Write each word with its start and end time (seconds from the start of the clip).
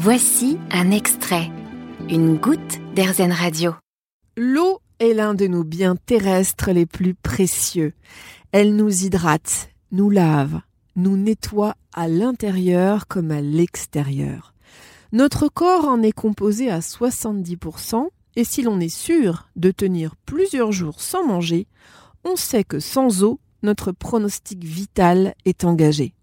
Voici 0.00 0.58
un 0.70 0.92
extrait, 0.92 1.50
une 2.08 2.36
goutte 2.36 2.78
d'Airzen 2.94 3.32
Radio. 3.32 3.74
L'eau 4.36 4.78
est 5.00 5.12
l'un 5.12 5.34
de 5.34 5.48
nos 5.48 5.64
biens 5.64 5.96
terrestres 5.96 6.70
les 6.70 6.86
plus 6.86 7.14
précieux. 7.14 7.94
Elle 8.52 8.76
nous 8.76 9.02
hydrate, 9.04 9.70
nous 9.90 10.08
lave, 10.08 10.60
nous 10.94 11.16
nettoie 11.16 11.74
à 11.92 12.06
l'intérieur 12.06 13.08
comme 13.08 13.32
à 13.32 13.40
l'extérieur. 13.40 14.54
Notre 15.10 15.48
corps 15.48 15.88
en 15.88 16.00
est 16.02 16.12
composé 16.12 16.70
à 16.70 16.78
70% 16.78 18.06
et 18.36 18.44
si 18.44 18.62
l'on 18.62 18.78
est 18.78 18.96
sûr 18.96 19.48
de 19.56 19.72
tenir 19.72 20.14
plusieurs 20.26 20.70
jours 20.70 21.00
sans 21.00 21.26
manger, 21.26 21.66
on 22.22 22.36
sait 22.36 22.62
que 22.62 22.78
sans 22.78 23.24
eau, 23.24 23.40
notre 23.64 23.90
pronostic 23.90 24.62
vital 24.62 25.34
est 25.44 25.64
engagé. 25.64 26.14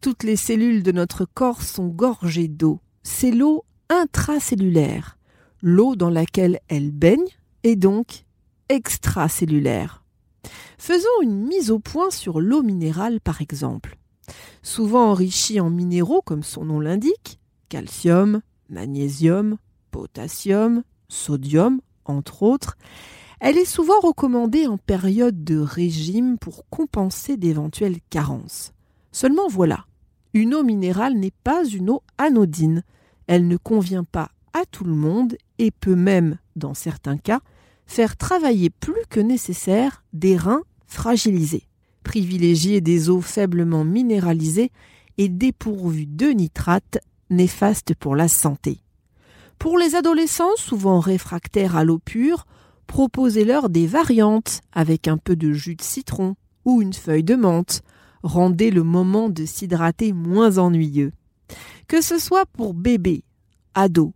Toutes 0.00 0.24
les 0.24 0.36
cellules 0.36 0.82
de 0.82 0.90
notre 0.90 1.24
corps 1.24 1.62
sont 1.62 1.86
gorgées 1.86 2.48
d'eau. 2.48 2.80
C'est 3.08 3.30
l'eau 3.30 3.64
intracellulaire. 3.88 5.16
L'eau 5.62 5.94
dans 5.94 6.10
laquelle 6.10 6.58
elle 6.66 6.90
baigne 6.90 7.28
est 7.62 7.76
donc 7.76 8.24
extracellulaire. 8.68 10.02
Faisons 10.76 11.22
une 11.22 11.46
mise 11.46 11.70
au 11.70 11.78
point 11.78 12.10
sur 12.10 12.40
l'eau 12.40 12.64
minérale 12.64 13.20
par 13.20 13.40
exemple. 13.40 13.96
Souvent 14.60 15.08
enrichie 15.08 15.60
en 15.60 15.70
minéraux 15.70 16.20
comme 16.20 16.42
son 16.42 16.64
nom 16.64 16.80
l'indique, 16.80 17.38
calcium, 17.68 18.42
magnésium, 18.70 19.56
potassium, 19.92 20.82
sodium, 21.08 21.80
entre 22.06 22.42
autres, 22.42 22.76
elle 23.38 23.56
est 23.56 23.64
souvent 23.64 24.00
recommandée 24.00 24.66
en 24.66 24.78
période 24.78 25.44
de 25.44 25.58
régime 25.58 26.38
pour 26.38 26.68
compenser 26.70 27.36
d'éventuelles 27.36 28.00
carences. 28.10 28.72
Seulement 29.12 29.46
voilà, 29.48 29.86
une 30.36 30.54
eau 30.54 30.62
minérale 30.62 31.14
n'est 31.14 31.32
pas 31.44 31.64
une 31.64 31.88
eau 31.88 32.02
anodine. 32.18 32.82
Elle 33.26 33.48
ne 33.48 33.56
convient 33.56 34.04
pas 34.04 34.30
à 34.52 34.66
tout 34.70 34.84
le 34.84 34.94
monde 34.94 35.36
et 35.58 35.70
peut 35.70 35.96
même, 35.96 36.38
dans 36.56 36.74
certains 36.74 37.16
cas, 37.16 37.40
faire 37.86 38.16
travailler 38.16 38.68
plus 38.68 39.00
que 39.08 39.20
nécessaire 39.20 40.04
des 40.12 40.36
reins 40.36 40.62
fragilisés. 40.86 41.66
Privilégier 42.02 42.82
des 42.82 43.08
eaux 43.08 43.22
faiblement 43.22 43.82
minéralisées 43.84 44.70
et 45.16 45.30
dépourvues 45.30 46.06
de 46.06 46.26
nitrates, 46.26 46.98
néfastes 47.30 47.94
pour 47.94 48.14
la 48.14 48.28
santé. 48.28 48.80
Pour 49.58 49.78
les 49.78 49.94
adolescents, 49.94 50.56
souvent 50.56 51.00
réfractaires 51.00 51.76
à 51.76 51.84
l'eau 51.84 51.98
pure, 51.98 52.46
proposez-leur 52.86 53.70
des 53.70 53.86
variantes 53.86 54.60
avec 54.72 55.08
un 55.08 55.16
peu 55.16 55.34
de 55.34 55.54
jus 55.54 55.76
de 55.76 55.82
citron 55.82 56.36
ou 56.66 56.82
une 56.82 56.92
feuille 56.92 57.24
de 57.24 57.36
menthe, 57.36 57.80
rendez 58.26 58.70
le 58.70 58.82
moment 58.82 59.28
de 59.28 59.44
s'hydrater 59.44 60.12
moins 60.12 60.58
ennuyeux. 60.58 61.12
Que 61.88 62.00
ce 62.00 62.18
soit 62.18 62.46
pour 62.46 62.74
bébé, 62.74 63.24
ado, 63.74 64.12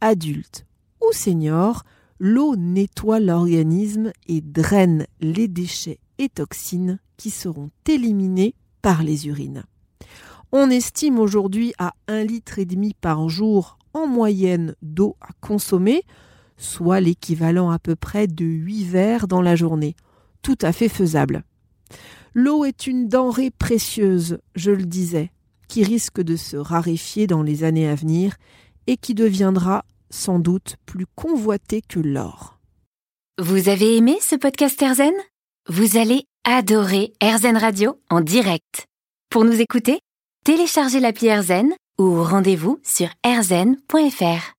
adulte 0.00 0.64
ou 1.02 1.12
senior, 1.12 1.84
l'eau 2.18 2.56
nettoie 2.56 3.20
l'organisme 3.20 4.12
et 4.26 4.40
draine 4.40 5.06
les 5.20 5.48
déchets 5.48 6.00
et 6.18 6.28
toxines 6.28 6.98
qui 7.16 7.30
seront 7.30 7.70
éliminés 7.86 8.54
par 8.82 9.02
les 9.02 9.26
urines. 9.26 9.64
On 10.52 10.70
estime 10.70 11.18
aujourd'hui 11.18 11.72
à 11.78 11.94
un 12.06 12.24
litre 12.24 12.58
et 12.58 12.64
demi 12.64 12.94
par 12.94 13.28
jour 13.28 13.78
en 13.92 14.06
moyenne 14.06 14.74
d'eau 14.82 15.16
à 15.20 15.28
consommer, 15.40 16.02
soit 16.56 17.00
l'équivalent 17.00 17.70
à 17.70 17.78
peu 17.78 17.96
près 17.96 18.26
de 18.26 18.44
8 18.44 18.84
verres 18.84 19.28
dans 19.28 19.42
la 19.42 19.56
journée. 19.56 19.94
Tout 20.42 20.58
à 20.62 20.72
fait 20.72 20.88
faisable. 20.88 21.44
L'eau 22.34 22.64
est 22.64 22.86
une 22.86 23.08
denrée 23.08 23.50
précieuse, 23.50 24.38
je 24.54 24.70
le 24.70 24.84
disais, 24.84 25.30
qui 25.68 25.84
risque 25.84 26.20
de 26.20 26.36
se 26.36 26.56
raréfier 26.56 27.26
dans 27.26 27.42
les 27.42 27.64
années 27.64 27.88
à 27.88 27.94
venir 27.94 28.36
et 28.86 28.96
qui 28.96 29.14
deviendra 29.14 29.84
sans 30.10 30.38
doute 30.38 30.76
plus 30.86 31.06
convoitée 31.14 31.82
que 31.86 32.00
l'or. 32.00 32.58
Vous 33.38 33.68
avez 33.68 33.96
aimé 33.96 34.18
ce 34.20 34.34
podcast 34.34 34.80
Erzen 34.82 35.12
Vous 35.68 35.96
allez 35.96 36.24
adorer 36.44 37.12
Erzen 37.20 37.56
Radio 37.56 38.00
en 38.10 38.20
direct. 38.20 38.86
Pour 39.30 39.44
nous 39.44 39.60
écouter, 39.60 40.00
téléchargez 40.44 41.00
l'appli 41.00 41.26
Erzen 41.26 41.72
ou 41.98 42.22
rendez-vous 42.22 42.80
sur 42.82 43.08
erzen.fr. 43.24 44.54